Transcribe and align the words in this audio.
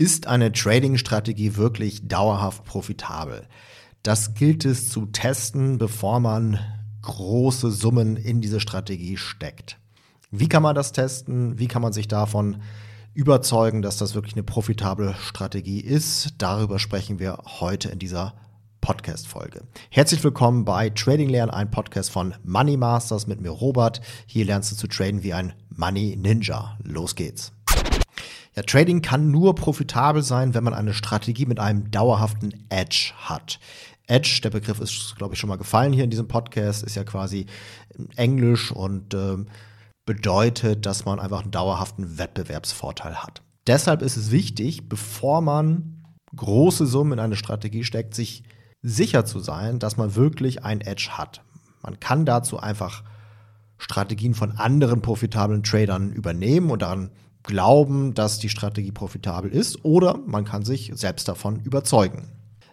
Ist 0.00 0.28
eine 0.28 0.50
Trading-Strategie 0.50 1.56
wirklich 1.56 2.08
dauerhaft 2.08 2.64
profitabel? 2.64 3.46
Das 4.02 4.32
gilt 4.32 4.64
es 4.64 4.88
zu 4.88 5.04
testen, 5.04 5.76
bevor 5.76 6.20
man 6.20 6.58
große 7.02 7.70
Summen 7.70 8.16
in 8.16 8.40
diese 8.40 8.60
Strategie 8.60 9.18
steckt. 9.18 9.76
Wie 10.30 10.48
kann 10.48 10.62
man 10.62 10.74
das 10.74 10.92
testen? 10.92 11.58
Wie 11.58 11.68
kann 11.68 11.82
man 11.82 11.92
sich 11.92 12.08
davon 12.08 12.62
überzeugen, 13.12 13.82
dass 13.82 13.98
das 13.98 14.14
wirklich 14.14 14.32
eine 14.32 14.42
profitable 14.42 15.14
Strategie 15.20 15.80
ist? 15.80 16.30
Darüber 16.38 16.78
sprechen 16.78 17.18
wir 17.18 17.36
heute 17.60 17.90
in 17.90 17.98
dieser 17.98 18.32
Podcast-Folge. 18.80 19.64
Herzlich 19.90 20.24
willkommen 20.24 20.64
bei 20.64 20.88
Trading 20.88 21.28
Lernen, 21.28 21.50
ein 21.50 21.70
Podcast 21.70 22.10
von 22.10 22.34
Money 22.42 22.78
Masters 22.78 23.26
mit 23.26 23.42
mir 23.42 23.50
Robert. 23.50 24.00
Hier 24.24 24.46
lernst 24.46 24.72
du 24.72 24.76
zu 24.76 24.86
traden 24.86 25.22
wie 25.22 25.34
ein 25.34 25.52
Money 25.68 26.16
Ninja. 26.16 26.78
Los 26.84 27.14
geht's. 27.14 27.52
Ja, 28.60 28.64
Trading 28.66 29.00
kann 29.00 29.30
nur 29.30 29.54
profitabel 29.54 30.22
sein, 30.22 30.52
wenn 30.52 30.64
man 30.64 30.74
eine 30.74 30.92
Strategie 30.92 31.46
mit 31.46 31.58
einem 31.58 31.90
dauerhaften 31.90 32.66
Edge 32.68 33.14
hat. 33.16 33.58
Edge, 34.06 34.40
der 34.42 34.50
Begriff 34.50 34.80
ist, 34.80 35.16
glaube 35.16 35.32
ich, 35.32 35.40
schon 35.40 35.48
mal 35.48 35.56
gefallen 35.56 35.94
hier 35.94 36.04
in 36.04 36.10
diesem 36.10 36.28
Podcast, 36.28 36.82
ist 36.82 36.94
ja 36.94 37.04
quasi 37.04 37.46
Englisch 38.16 38.70
und 38.70 39.14
äh, 39.14 39.38
bedeutet, 40.04 40.84
dass 40.84 41.06
man 41.06 41.18
einfach 41.18 41.40
einen 41.40 41.52
dauerhaften 41.52 42.18
Wettbewerbsvorteil 42.18 43.14
hat. 43.14 43.40
Deshalb 43.66 44.02
ist 44.02 44.18
es 44.18 44.30
wichtig, 44.30 44.90
bevor 44.90 45.40
man 45.40 46.04
große 46.36 46.84
Summen 46.84 47.14
in 47.14 47.18
eine 47.18 47.36
Strategie 47.36 47.84
steckt, 47.84 48.14
sich 48.14 48.42
sicher 48.82 49.24
zu 49.24 49.40
sein, 49.40 49.78
dass 49.78 49.96
man 49.96 50.16
wirklich 50.16 50.66
ein 50.66 50.82
Edge 50.82 51.12
hat. 51.12 51.40
Man 51.80 51.98
kann 51.98 52.26
dazu 52.26 52.60
einfach 52.60 53.04
Strategien 53.78 54.34
von 54.34 54.52
anderen 54.58 55.00
profitablen 55.00 55.62
Tradern 55.62 56.12
übernehmen 56.12 56.70
und 56.70 56.82
daran 56.82 57.10
glauben, 57.42 58.14
dass 58.14 58.38
die 58.38 58.48
Strategie 58.48 58.92
profitabel 58.92 59.50
ist, 59.50 59.84
oder 59.84 60.18
man 60.26 60.44
kann 60.44 60.64
sich 60.64 60.92
selbst 60.94 61.28
davon 61.28 61.60
überzeugen. 61.60 62.28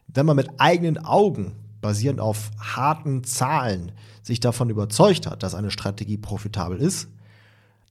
Wenn 0.07 0.25
man 0.25 0.35
mit 0.35 0.49
eigenen 0.57 0.97
Augen, 0.97 1.53
basierend 1.81 2.19
auf 2.19 2.51
harten 2.59 3.23
Zahlen, 3.23 3.91
sich 4.23 4.39
davon 4.39 4.69
überzeugt 4.69 5.27
hat, 5.27 5.43
dass 5.43 5.55
eine 5.55 5.71
Strategie 5.71 6.17
profitabel 6.17 6.77
ist, 6.79 7.07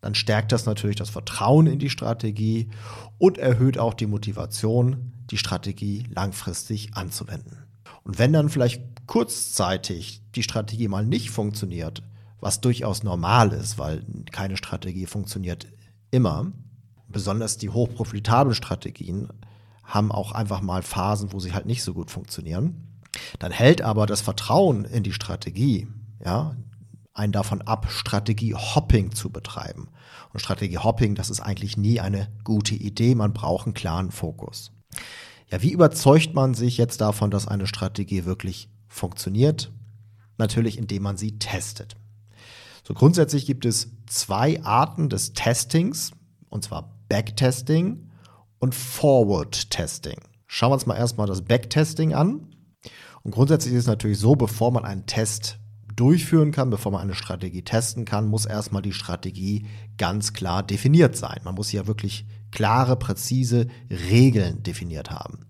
dann 0.00 0.14
stärkt 0.14 0.52
das 0.52 0.66
natürlich 0.66 0.96
das 0.96 1.10
Vertrauen 1.10 1.66
in 1.66 1.78
die 1.78 1.90
Strategie 1.90 2.68
und 3.18 3.38
erhöht 3.38 3.78
auch 3.78 3.94
die 3.94 4.06
Motivation, 4.06 5.12
die 5.30 5.38
Strategie 5.38 6.04
langfristig 6.14 6.94
anzuwenden. 6.94 7.58
Und 8.04 8.18
wenn 8.18 8.32
dann 8.32 8.50
vielleicht 8.50 8.82
kurzzeitig 9.06 10.22
die 10.34 10.42
Strategie 10.42 10.88
mal 10.88 11.04
nicht 11.04 11.30
funktioniert, 11.30 12.02
was 12.40 12.60
durchaus 12.60 13.02
normal 13.02 13.52
ist, 13.52 13.78
weil 13.78 14.04
keine 14.30 14.56
Strategie 14.56 15.06
funktioniert 15.06 15.66
immer, 16.10 16.52
besonders 17.16 17.56
die 17.56 17.70
hochprofitablen 17.70 18.54
Strategien 18.54 19.30
haben 19.82 20.12
auch 20.12 20.32
einfach 20.32 20.60
mal 20.60 20.82
Phasen, 20.82 21.32
wo 21.32 21.40
sie 21.40 21.54
halt 21.54 21.64
nicht 21.64 21.82
so 21.82 21.94
gut 21.94 22.10
funktionieren. 22.10 23.00
Dann 23.38 23.52
hält 23.52 23.80
aber 23.80 24.04
das 24.04 24.20
Vertrauen 24.20 24.84
in 24.84 25.02
die 25.02 25.14
Strategie, 25.14 25.88
ja, 26.22 26.54
einen 27.14 27.32
davon 27.32 27.62
ab, 27.62 27.86
Strategie-Hopping 27.88 29.12
zu 29.12 29.30
betreiben. 29.30 29.88
Und 30.34 30.40
Strategie-Hopping, 30.40 31.14
das 31.14 31.30
ist 31.30 31.40
eigentlich 31.40 31.78
nie 31.78 32.00
eine 32.00 32.28
gute 32.44 32.74
Idee. 32.74 33.14
Man 33.14 33.32
braucht 33.32 33.64
einen 33.64 33.72
klaren 33.72 34.10
Fokus. 34.10 34.72
Ja, 35.50 35.62
wie 35.62 35.72
überzeugt 35.72 36.34
man 36.34 36.52
sich 36.52 36.76
jetzt 36.76 37.00
davon, 37.00 37.30
dass 37.30 37.48
eine 37.48 37.66
Strategie 37.66 38.26
wirklich 38.26 38.68
funktioniert? 38.88 39.72
Natürlich, 40.36 40.76
indem 40.76 41.04
man 41.04 41.16
sie 41.16 41.38
testet. 41.38 41.96
So 42.84 42.92
grundsätzlich 42.92 43.46
gibt 43.46 43.64
es 43.64 43.88
zwei 44.04 44.62
Arten 44.62 45.08
des 45.08 45.32
Testings, 45.32 46.10
und 46.50 46.62
zwar 46.62 46.95
Backtesting 47.08 48.10
und 48.58 48.74
Forward 48.74 49.70
Testing. 49.70 50.18
Schauen 50.46 50.70
wir 50.70 50.74
uns 50.74 50.86
mal 50.86 50.96
erstmal 50.96 51.26
das 51.26 51.42
Backtesting 51.42 52.14
an. 52.14 52.54
Und 53.22 53.32
grundsätzlich 53.32 53.74
ist 53.74 53.80
es 53.80 53.86
natürlich 53.86 54.18
so, 54.18 54.36
bevor 54.36 54.70
man 54.70 54.84
einen 54.84 55.06
Test 55.06 55.58
durchführen 55.96 56.52
kann, 56.52 56.70
bevor 56.70 56.92
man 56.92 57.00
eine 57.00 57.14
Strategie 57.14 57.62
testen 57.62 58.04
kann, 58.04 58.28
muss 58.28 58.46
erstmal 58.46 58.82
die 58.82 58.92
Strategie 58.92 59.66
ganz 59.96 60.34
klar 60.34 60.62
definiert 60.62 61.16
sein. 61.16 61.40
Man 61.42 61.54
muss 61.54 61.72
ja 61.72 61.86
wirklich 61.86 62.26
klare, 62.52 62.96
präzise 62.96 63.66
Regeln 63.90 64.62
definiert 64.62 65.10
haben. 65.10 65.46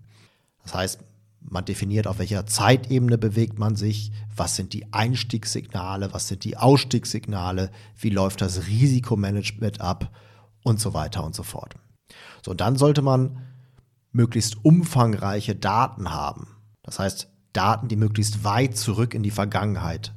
Das 0.63 0.73
heißt, 0.73 0.99
man 1.41 1.65
definiert, 1.65 2.07
auf 2.07 2.19
welcher 2.19 2.45
Zeitebene 2.45 3.17
bewegt 3.17 3.59
man 3.59 3.75
sich, 3.75 4.11
was 4.35 4.55
sind 4.55 4.73
die 4.73 4.91
Einstiegssignale, 4.91 6.13
was 6.13 6.27
sind 6.27 6.43
die 6.43 6.57
Ausstiegssignale, 6.57 7.71
wie 7.97 8.09
läuft 8.09 8.41
das 8.41 8.67
Risikomanagement 8.67 9.79
ab 9.79 10.11
und 10.67 10.79
so 10.79 10.93
weiter 10.93 11.23
und 11.23 11.33
so 11.33 11.43
fort. 11.43 11.75
So, 12.43 12.51
und 12.51 12.61
dann 12.61 12.75
sollte 12.75 13.01
man 13.01 13.41
möglichst 14.11 14.63
umfangreiche 14.65 15.55
Daten 15.55 16.11
haben. 16.11 16.47
Das 16.83 16.99
heißt, 16.99 17.29
Daten, 17.53 17.87
die 17.87 17.95
möglichst 17.95 18.43
weit 18.43 18.77
zurück 18.77 19.13
in 19.13 19.23
die 19.23 19.31
Vergangenheit 19.31 20.13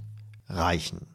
reichen. 0.48 1.06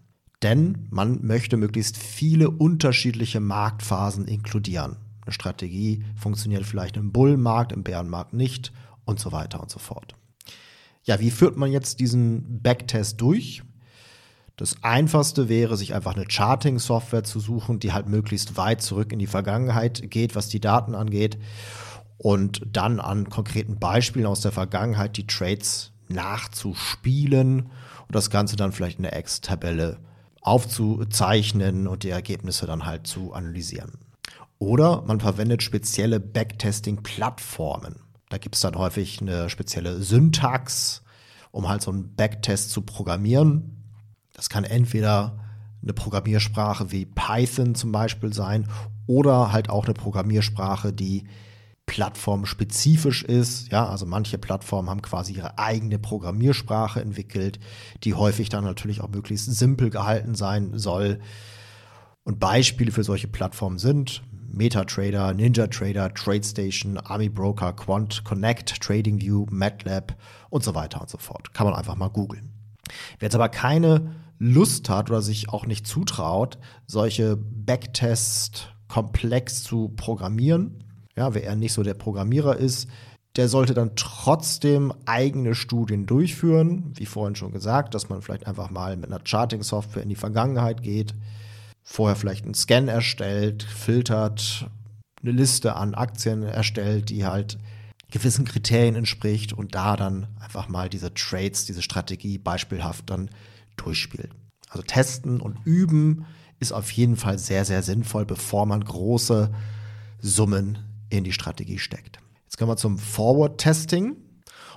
Denn 0.42 0.88
man 0.90 1.26
möchte 1.26 1.58
möglichst 1.58 1.98
viele 1.98 2.50
unterschiedliche 2.50 3.40
Marktphasen 3.40 4.26
inkludieren. 4.26 4.98
Eine 5.26 5.34
Strategie 5.34 6.04
funktioniert 6.16 6.66
vielleicht 6.66 6.98
im 6.98 7.12
Bullenmarkt, 7.12 7.72
im 7.72 7.84
Bärenmarkt 7.84 8.34
nicht 8.34 8.72
und 9.06 9.20
so 9.20 9.32
weiter 9.32 9.62
und 9.62 9.70
so 9.72 9.80
fort. 9.80 10.16
Ja, 11.04 11.20
wie 11.20 11.32
führt 11.32 11.58
man 11.58 11.72
jetzt 11.72 12.00
diesen 12.00 12.62
Backtest 12.62 13.20
durch? 13.22 13.64
Das 14.58 14.78
einfachste 14.84 15.50
wäre, 15.50 15.76
sich 15.76 15.94
einfach 15.94 16.16
eine 16.16 16.30
Charting-Software 16.30 17.24
zu 17.24 17.40
suchen, 17.40 17.80
die 17.80 17.92
halt 17.92 18.08
möglichst 18.08 18.56
weit 18.56 18.82
zurück 18.82 19.12
in 19.12 19.20
die 19.20 19.28
Vergangenheit 19.28 20.10
geht, 20.10 20.36
was 20.36 20.48
die 20.48 20.62
Daten 20.62 20.96
angeht. 20.96 21.38
Und 22.18 22.62
dann 22.72 23.02
an 23.02 23.30
konkreten 23.30 23.78
Beispielen 23.78 24.26
aus 24.26 24.40
der 24.40 24.54
Vergangenheit 24.54 25.18
die 25.18 25.28
Trades 25.28 25.92
nachzuspielen 26.08 27.64
und 28.08 28.16
das 28.16 28.30
Ganze 28.30 28.56
dann 28.56 28.72
vielleicht 28.72 28.98
in 28.98 29.04
der 29.04 29.20
X-Tabelle 29.20 30.00
aufzuzeichnen 30.42 31.88
und 31.88 32.04
die 32.04 32.10
Ergebnisse 32.10 32.66
dann 32.66 32.86
halt 32.86 33.08
zu 33.08 33.34
analysieren. 33.34 34.00
Oder 34.60 35.02
man 35.02 35.20
verwendet 35.20 35.64
spezielle 35.64 36.20
Backtesting-Plattformen. 36.20 37.96
Da 38.30 38.38
gibt 38.38 38.56
es 38.56 38.62
dann 38.62 38.76
häufig 38.76 39.22
eine 39.22 39.50
spezielle 39.50 40.02
Syntax, 40.02 41.04
um 41.52 41.68
halt 41.68 41.82
so 41.82 41.92
einen 41.92 42.16
Backtest 42.16 42.72
zu 42.72 42.82
programmieren. 42.82 43.85
Das 44.36 44.50
kann 44.50 44.64
entweder 44.64 45.40
eine 45.82 45.94
Programmiersprache 45.94 46.92
wie 46.92 47.06
Python 47.06 47.76
zum 47.76 47.92
Beispiel 47.92 48.34
sein 48.34 48.68
oder 49.08 49.52
halt 49.52 49.70
auch 49.70 49.86
eine 49.86 49.94
Programmiersprache, 49.94 50.94
die 50.94 51.26
plattformspezifisch 51.86 53.24
ist. 53.24 53.72
Ja, 53.72 53.88
also 53.88 54.06
manche 54.06 54.38
Plattformen 54.38 54.90
haben 54.90 55.02
quasi 55.02 55.34
ihre 55.34 55.58
eigene 55.60 56.00
Programmiersprache 56.00 57.02
entwickelt, 57.02 57.60
die 58.04 58.16
häufig 58.16 58.50
dann 58.50 58.64
natürlich 58.64 59.02
auch 59.02 59.10
möglichst 59.10 59.54
simpel 59.56 59.90
gehalten 59.90 60.36
sein 60.36 60.78
soll. 60.78 61.20
Und 62.24 62.40
Beispiele 62.40 62.92
für 62.92 63.04
solche 63.04 63.28
Plattformen 63.28 63.78
sind 63.78 64.24
MetaTrader, 64.52 65.34
NinjaTrader, 65.34 66.14
TradeStation, 66.14 66.98
Army 66.98 67.30
Broker, 67.30 67.74
Quant, 67.74 68.24
Connect, 68.24 68.82
TradingView, 68.82 69.46
MATLAB 69.52 70.16
und 70.50 70.64
so 70.64 70.74
weiter 70.74 71.02
und 71.02 71.10
so 71.10 71.18
fort. 71.18 71.54
Kann 71.54 71.68
man 71.68 71.76
einfach 71.76 71.96
mal 71.96 72.10
googeln. 72.10 72.52
Wer 73.20 73.28
jetzt 73.28 73.36
aber 73.36 73.50
keine 73.50 74.16
Lust 74.38 74.90
hat 74.90 75.10
oder 75.10 75.22
sich 75.22 75.50
auch 75.50 75.66
nicht 75.66 75.88
zutraut, 75.88 76.58
solche 76.88 77.38
Backtests 77.38 78.68
komplex 78.88 79.64
zu 79.64 79.90
programmieren, 79.96 80.84
ja, 81.16 81.34
wer 81.34 81.44
eher 81.44 81.56
nicht 81.56 81.74
so 81.74 81.84
der 81.84 81.94
Programmierer 81.94 82.58
ist, 82.58 82.90
der 83.36 83.50
sollte 83.50 83.74
dann 83.74 83.96
trotzdem 83.96 84.94
eigene 85.06 85.56
Studien 85.56 86.06
durchführen, 86.06 86.94
wie 86.96 87.06
vorhin 87.06 87.36
schon 87.36 87.52
gesagt, 87.52 87.94
dass 87.94 88.10
man 88.10 88.22
vielleicht 88.22 88.48
einfach 88.48 88.70
mal 88.70 88.96
mit 88.96 89.12
einer 89.12 89.22
Charting-Software 89.24 90.04
in 90.04 90.10
die 90.10 90.16
Vergangenheit 90.16 90.84
geht, 90.84 91.14
vorher 91.84 92.16
vielleicht 92.16 92.46
einen 92.46 92.54
Scan 92.54 92.88
erstellt, 92.88 93.64
filtert, 93.64 94.70
eine 95.22 95.32
Liste 95.32 95.76
an 95.76 95.96
Aktien 95.96 96.44
erstellt, 96.44 97.10
die 97.10 97.26
halt 97.26 97.58
gewissen 98.12 98.46
Kriterien 98.46 98.96
entspricht 98.96 99.52
und 99.52 99.76
da 99.76 99.98
dann 99.98 100.28
einfach 100.40 100.70
mal 100.70 100.88
diese 100.88 101.14
Trades, 101.14 101.66
diese 101.66 101.82
Strategie 101.82 102.38
beispielhaft 102.38 103.10
dann 103.10 103.30
durchspielt. 103.78 104.32
Also 104.70 104.84
testen 104.84 105.40
und 105.40 105.58
üben 105.66 106.26
ist 106.60 106.72
auf 106.72 106.92
jeden 106.92 107.16
Fall 107.16 107.38
sehr, 107.38 107.66
sehr 107.66 107.84
sinnvoll, 107.84 108.26
bevor 108.26 108.66
man 108.66 108.84
große 108.84 109.52
Summen 110.20 110.80
in 111.10 111.24
die 111.24 111.34
Strategie 111.34 111.80
steckt. 111.80 112.20
Jetzt 112.44 112.58
kommen 112.58 112.72
wir 112.72 112.78
zum 112.78 112.98
Forward-Testing. 112.98 114.16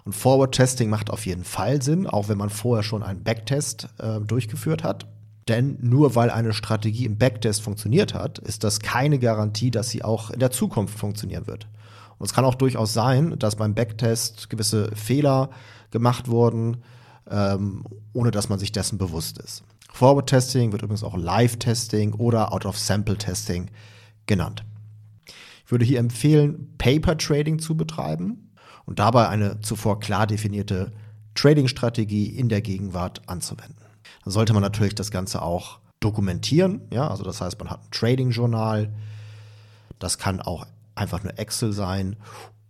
Und 0.05 0.13
Forward-Testing 0.13 0.89
macht 0.89 1.11
auf 1.11 1.27
jeden 1.27 1.45
Fall 1.45 1.83
Sinn, 1.83 2.07
auch 2.07 2.29
wenn 2.29 2.39
man 2.39 2.51
vorher 2.51 2.83
schon 2.83 3.03
einen 3.03 3.23
Backtest 3.23 3.89
äh, 3.99 4.21
durchgeführt 4.21 4.83
hat. 4.83 5.07
Denn 5.49 5.79
nur 5.81 6.15
weil 6.15 6.31
eine 6.31 6.53
Strategie 6.53 7.07
im 7.07 7.19
Backtest 7.19 7.63
funktioniert 7.63 8.15
hat, 8.15 8.39
ist 8.39 8.65
das 8.65 8.81
keine 8.81 9.19
Garantie, 9.19 9.71
dass 9.71 9.89
sie 9.91 10.05
auch 10.05 10.31
in 10.31 10.41
der 10.41 10.51
Zukunft 10.51 10.99
funktionieren 10.99 11.47
wird. 11.47 11.69
Und 12.19 12.27
es 12.27 12.35
kann 12.35 12.45
auch 12.45 12.55
durchaus 12.55 12.93
sein, 12.93 13.39
dass 13.39 13.57
beim 13.57 13.75
Backtest 13.75 14.51
gewisse 14.51 14.95
Fehler 14.95 15.51
gemacht 15.91 16.29
wurden, 16.29 16.79
ähm, 17.31 17.85
ohne 18.13 18.31
dass 18.31 18.49
man 18.49 18.59
sich 18.59 18.73
dessen 18.73 18.99
bewusst 18.99 19.39
ist. 19.39 19.65
Forward-Testing 19.93 20.73
wird 20.73 20.83
übrigens 20.83 21.03
auch 21.03 21.17
Live-Testing 21.17 22.15
oder 22.15 22.53
Out-of-Sample-Testing 22.53 23.71
genannt. 24.27 24.65
würde 25.67 25.85
hier 25.85 25.99
empfehlen, 25.99 26.75
Paper 26.79 27.17
Trading 27.17 27.59
zu 27.59 27.77
betreiben 27.77 28.53
und 28.87 28.99
dabei 28.99 29.29
eine 29.29 29.61
zuvor 29.61 30.01
klar 30.01 30.27
definierte 30.27 30.93
Trading-Strategie 31.35 32.27
in 32.27 32.49
der 32.49 32.63
Gegenwart 32.63 33.23
anzuwenden. 33.29 33.77
Dann 34.25 34.33
sollte 34.33 34.53
man 34.53 34.63
natürlich 34.63 34.95
das 34.95 35.11
Ganze 35.11 35.43
auch 35.43 35.81
dokumentieren. 36.01 36.83
Ja, 36.93 37.09
also 37.09 37.25
das 37.25 37.41
heißt, 37.41 37.59
man 37.59 37.71
hat 37.71 37.83
ein 37.83 37.91
Trading-Journal. 37.91 38.93
Das 39.99 40.19
kann 40.19 40.41
auch 40.41 40.67
einfach 40.95 41.23
nur 41.23 41.39
Excel 41.39 41.73
sein. 41.73 42.17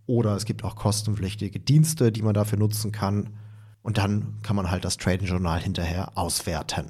Oder 0.05 0.35
es 0.35 0.45
gibt 0.45 0.63
auch 0.63 0.75
kostenpflichtige 0.75 1.59
Dienste, 1.59 2.11
die 2.11 2.21
man 2.21 2.33
dafür 2.33 2.57
nutzen 2.57 2.91
kann. 2.91 3.37
Und 3.81 3.97
dann 3.97 4.35
kann 4.43 4.55
man 4.55 4.69
halt 4.69 4.85
das 4.85 4.97
Trading-Journal 4.97 5.59
hinterher 5.59 6.17
auswerten. 6.17 6.85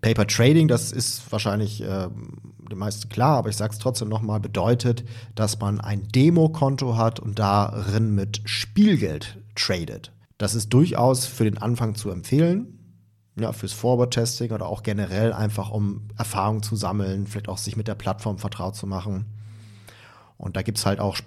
Paper 0.00 0.26
Trading, 0.26 0.68
das 0.68 0.92
ist 0.92 1.30
wahrscheinlich 1.32 1.82
äh, 1.82 2.08
den 2.70 2.78
meisten 2.78 3.08
klar, 3.08 3.38
aber 3.38 3.48
ich 3.48 3.56
sage 3.56 3.72
es 3.72 3.78
trotzdem 3.78 4.08
nochmal, 4.08 4.40
bedeutet, 4.40 5.04
dass 5.34 5.58
man 5.58 5.80
ein 5.80 6.08
Demokonto 6.08 6.96
hat 6.96 7.20
und 7.20 7.38
darin 7.38 8.14
mit 8.14 8.42
Spielgeld 8.44 9.38
tradet. 9.54 10.12
Das 10.38 10.54
ist 10.54 10.72
durchaus 10.72 11.26
für 11.26 11.44
den 11.44 11.58
Anfang 11.58 11.94
zu 11.94 12.10
empfehlen 12.10 12.78
ja, 13.38 13.52
fürs 13.52 13.72
Forward-Testing 13.72 14.52
oder 14.52 14.66
auch 14.66 14.82
generell 14.82 15.32
einfach, 15.32 15.70
um 15.70 16.08
Erfahrung 16.18 16.62
zu 16.62 16.76
sammeln, 16.76 17.26
vielleicht 17.26 17.48
auch 17.48 17.58
sich 17.58 17.76
mit 17.76 17.88
der 17.88 17.94
Plattform 17.94 18.38
vertraut 18.38 18.76
zu 18.76 18.86
machen. 18.86 19.26
Und 20.36 20.56
da 20.56 20.62
gibt 20.62 20.78
es 20.78 20.86
halt 20.86 21.00
auch 21.00 21.18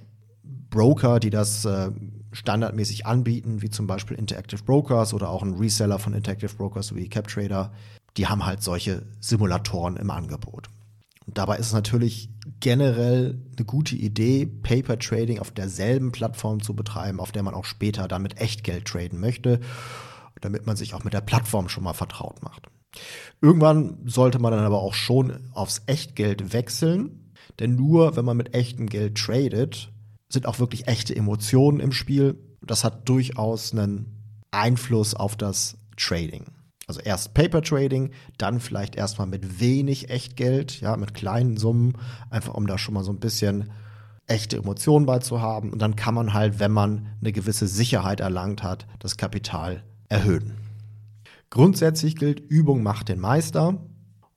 Broker, 0.70 1.20
die 1.20 1.30
das 1.30 1.66
äh, 1.66 1.90
standardmäßig 2.36 3.06
anbieten, 3.06 3.62
wie 3.62 3.70
zum 3.70 3.88
Beispiel 3.88 4.18
Interactive 4.18 4.64
Brokers 4.64 5.14
oder 5.14 5.30
auch 5.30 5.44
ein 5.44 5.54
Reseller 5.54 6.00
von 6.00 6.14
Interactive 6.14 6.54
Brokers 6.56 6.96
wie 6.96 7.10
CapTrader. 7.10 7.72
Die 8.18 8.28
haben 8.28 8.46
halt 8.46 8.62
solche 8.62 9.04
Simulatoren 9.20 9.98
im 9.98 10.12
Angebot. 10.12 10.70
Und 11.26 11.38
dabei 11.38 11.58
ist 11.58 11.68
es 11.68 11.74
natürlich 11.74 12.30
generell 12.60 13.42
eine 13.58 13.66
gute 13.66 13.96
Idee, 13.96 14.46
Paper 14.46 15.00
Trading 15.00 15.40
auf 15.40 15.52
derselben 15.52 16.12
Plattform 16.12 16.62
zu 16.62 16.76
betreiben, 16.76 17.20
auf 17.20 17.32
der 17.32 17.42
man 17.42 17.56
auch 17.56 17.66
später 17.66 18.08
dann 18.08 18.22
mit 18.22 18.40
Echtgeld 18.40 18.86
traden 18.86 19.20
möchte 19.20 19.60
damit 20.42 20.66
man 20.66 20.76
sich 20.76 20.94
auch 20.94 21.04
mit 21.04 21.14
der 21.14 21.22
Plattform 21.22 21.70
schon 21.70 21.84
mal 21.84 21.94
vertraut 21.94 22.42
macht. 22.44 22.68
Irgendwann 23.42 23.98
sollte 24.06 24.40
man 24.40 24.52
dann 24.52 24.64
aber 24.64 24.82
auch 24.82 24.94
schon 24.94 25.40
aufs 25.54 25.82
Echtgeld 25.86 26.54
wechseln, 26.54 27.34
denn 27.60 27.76
nur 27.76 28.16
wenn 28.16 28.26
man 28.26 28.38
mit 28.38 28.54
echtem 28.54 28.88
Geld 28.88 29.18
tradet, 29.18 29.92
sind 30.36 30.46
auch 30.46 30.60
wirklich 30.60 30.88
echte 30.88 31.16
Emotionen 31.16 31.80
im 31.80 31.92
Spiel. 31.92 32.38
Das 32.62 32.84
hat 32.84 33.10
durchaus 33.10 33.72
einen 33.72 34.40
Einfluss 34.52 35.16
auf 35.16 35.36
das 35.36 35.78
Trading. 35.98 36.46
Also 36.88 37.02
erst 37.02 37.34
Paper 37.34 37.64
Trading, 37.64 38.12
dann 38.38 38.60
vielleicht 38.60 38.96
erstmal 38.96 39.26
mit 39.28 39.60
wenig 39.60 40.12
Echtgeld, 40.12 40.80
ja, 40.82 40.96
mit 40.98 41.16
kleinen 41.16 41.58
Summen, 41.58 41.94
einfach 42.30 42.54
um 42.54 42.68
da 42.68 42.78
schon 42.78 42.94
mal 42.94 43.04
so 43.04 43.12
ein 43.12 43.20
bisschen 43.20 43.72
echte 44.28 44.58
Emotionen 44.58 45.08
bei 45.08 45.20
zu 45.20 45.42
haben. 45.42 45.72
Und 45.72 45.82
dann 45.82 45.96
kann 45.96 46.14
man 46.14 46.34
halt, 46.34 46.60
wenn 46.60 46.72
man 46.72 47.08
eine 47.22 47.32
gewisse 47.32 47.68
Sicherheit 47.68 48.20
erlangt 48.20 48.62
hat, 48.62 48.86
das 49.00 49.18
Kapital 49.18 49.84
erhöhen. 50.10 50.54
Grundsätzlich 51.50 52.16
gilt, 52.16 52.40
Übung 52.40 52.84
macht 52.84 53.10
den 53.10 53.20
Meister. 53.20 53.80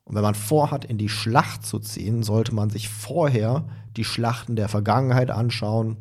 Und 0.09 0.15
wenn 0.15 0.23
man 0.23 0.35
vorhat, 0.35 0.87
in 0.87 0.97
die 0.97 1.11
Schlacht 1.11 1.67
zu 1.67 1.79
ziehen, 1.79 2.23
sollte 2.23 2.55
man 2.55 2.71
sich 2.71 2.89
vorher 2.89 3.65
die 3.95 4.05
Schlachten 4.05 4.57
der 4.57 4.71
Vergangenheit 4.71 5.31
anschauen 5.31 5.99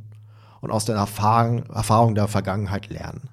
und 0.61 0.71
aus 0.71 0.85
den 0.85 0.95
Erfahrung, 0.95 1.65
Erfahrungen 1.65 2.15
der 2.15 2.29
Vergangenheit 2.29 2.89
lernen. 2.89 3.29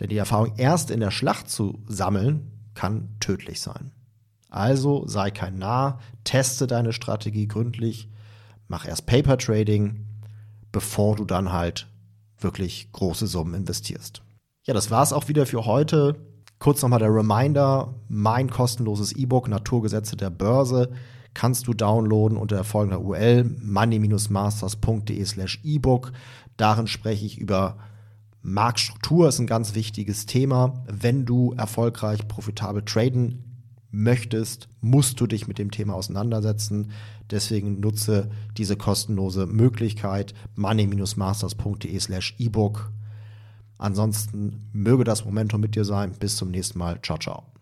Denn 0.00 0.08
die 0.08 0.16
Erfahrung 0.16 0.54
erst 0.56 0.90
in 0.90 0.98
der 0.98 1.12
Schlacht 1.12 1.48
zu 1.48 1.78
sammeln, 1.86 2.50
kann 2.74 3.14
tödlich 3.20 3.60
sein. 3.60 3.92
Also 4.50 5.06
sei 5.06 5.30
kein 5.30 5.58
Narr, 5.58 6.00
teste 6.24 6.66
deine 6.66 6.92
Strategie 6.92 7.46
gründlich, 7.46 8.10
mach 8.66 8.86
erst 8.86 9.06
Paper 9.06 9.38
Trading, 9.38 10.04
bevor 10.72 11.14
du 11.14 11.24
dann 11.24 11.52
halt 11.52 11.86
wirklich 12.38 12.90
große 12.90 13.28
Summen 13.28 13.54
investierst. 13.54 14.22
Ja, 14.66 14.74
das 14.74 14.90
war's 14.90 15.12
auch 15.12 15.28
wieder 15.28 15.46
für 15.46 15.64
heute. 15.64 16.16
Kurz 16.58 16.82
nochmal 16.82 16.98
der 16.98 17.14
Reminder, 17.14 17.94
mein 18.08 18.50
kostenloses 18.50 19.12
E-Book 19.12 19.48
Naturgesetze 19.48 20.16
der 20.16 20.30
Börse 20.30 20.90
kannst 21.36 21.66
du 21.66 21.74
downloaden 21.74 22.38
unter 22.38 22.64
folgender 22.64 23.02
URL 23.02 23.44
money-masters.de 23.62 25.24
slash 25.26 25.60
ebook. 25.64 26.12
Darin 26.56 26.86
spreche 26.86 27.26
ich 27.26 27.36
über 27.38 27.76
Marktstruktur, 28.40 29.28
ist 29.28 29.38
ein 29.38 29.46
ganz 29.46 29.74
wichtiges 29.74 30.24
Thema. 30.24 30.82
Wenn 30.86 31.26
du 31.26 31.52
erfolgreich 31.52 32.26
profitabel 32.26 32.82
traden 32.82 33.44
möchtest, 33.90 34.68
musst 34.80 35.20
du 35.20 35.26
dich 35.26 35.46
mit 35.46 35.58
dem 35.58 35.70
Thema 35.70 35.94
auseinandersetzen. 35.94 36.92
Deswegen 37.30 37.80
nutze 37.80 38.30
diese 38.56 38.76
kostenlose 38.76 39.46
Möglichkeit 39.46 40.32
money-masters.de 40.54 41.98
slash 42.00 42.34
ebook. 42.38 42.92
Ansonsten 43.78 44.68
möge 44.72 45.04
das 45.04 45.24
Momentum 45.24 45.60
mit 45.60 45.74
dir 45.74 45.84
sein. 45.84 46.12
Bis 46.18 46.36
zum 46.36 46.50
nächsten 46.50 46.78
Mal. 46.78 47.00
Ciao, 47.02 47.18
ciao. 47.18 47.55